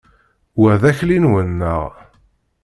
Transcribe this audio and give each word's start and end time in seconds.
Wa 0.59 0.73
d 0.81 0.83
akli-nwen, 0.89 1.49
neɣ? 1.59 1.83